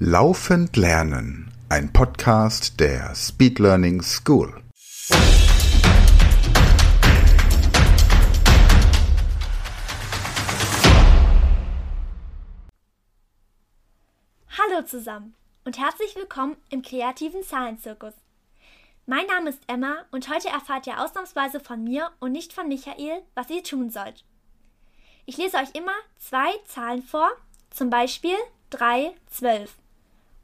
[0.00, 4.62] Laufend Lernen, ein Podcast der Speed Learning School.
[14.56, 15.34] Hallo zusammen
[15.64, 18.14] und herzlich willkommen im kreativen Zahlenzirkus.
[19.06, 23.24] Mein Name ist Emma und heute erfahrt ihr ausnahmsweise von mir und nicht von Michael,
[23.34, 24.24] was ihr tun sollt.
[25.26, 27.28] Ich lese euch immer zwei Zahlen vor,
[27.70, 28.36] zum Beispiel
[28.70, 29.77] 3, 12.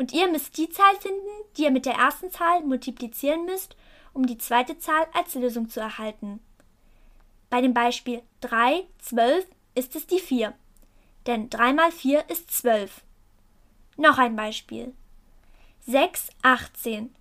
[0.00, 1.28] Und ihr müsst die Zahl finden,
[1.58, 3.76] die ihr mit der ersten Zahl multiplizieren müsst,
[4.14, 6.40] um die zweite Zahl als Lösung zu erhalten.
[7.50, 10.54] Bei dem Beispiel 3, 12 ist es die 4,
[11.26, 13.02] denn 3 mal 4 ist 12.
[13.98, 14.94] Noch ein Beispiel.
[15.80, 17.14] 6, 18.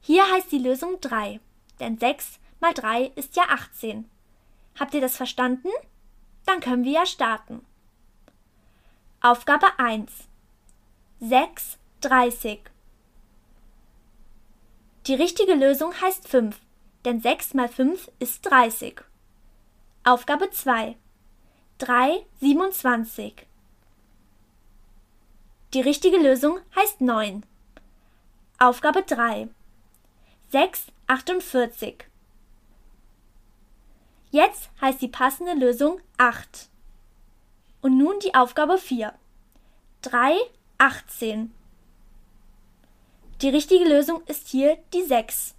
[0.00, 1.38] Hier heißt die Lösung 3,
[1.80, 4.08] denn 6 mal 3 ist ja 18.
[4.80, 5.68] Habt ihr das verstanden?
[6.46, 7.62] Dann können wir ja starten.
[9.20, 10.10] Aufgabe 1.
[11.20, 12.60] 6 30.
[15.06, 16.58] Die richtige Lösung heißt 5,
[17.04, 19.00] denn 6 mal 5 ist 30.
[20.04, 20.96] Aufgabe 2.
[21.78, 23.46] 3 27.
[25.74, 27.44] Die richtige Lösung heißt 9.
[28.58, 29.48] Aufgabe 3.
[30.50, 32.04] 6 48.
[34.32, 36.68] Jetzt heißt die passende Lösung 8.
[37.80, 39.14] Und nun die Aufgabe 4.
[40.02, 40.36] 3
[40.78, 41.52] 18.
[43.42, 45.56] Die richtige Lösung ist hier die 6.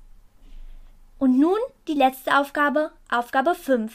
[1.20, 1.58] Und nun
[1.90, 3.94] die letzte Aufgabe, Aufgabe 5.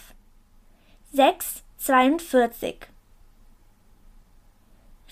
[1.15, 2.77] 6, 42.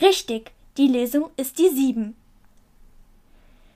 [0.02, 2.14] Richtig, die Lösung ist die 7.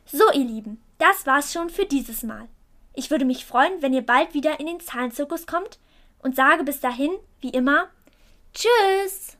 [0.04, 2.46] So, ihr Lieben, das war's schon für dieses Mal.
[2.92, 5.78] Ich würde mich freuen, wenn ihr bald wieder in den Zahlenzirkus kommt
[6.18, 7.88] und sage bis dahin, wie immer,
[8.52, 9.39] Tschüss!